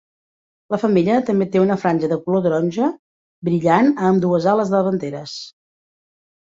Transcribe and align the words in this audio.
La 0.75 0.79
femella 0.83 1.17
també 1.27 1.47
té 1.57 1.61
una 1.65 1.77
franja 1.83 2.09
de 2.13 2.19
color 2.25 2.43
taronja 2.47 2.89
brillant 3.51 3.95
a 3.95 4.11
ambdues 4.13 4.53
ales 4.57 4.77
davanteres. 4.77 5.41